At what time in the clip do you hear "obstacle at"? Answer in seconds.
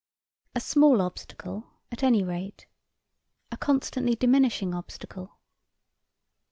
0.99-2.01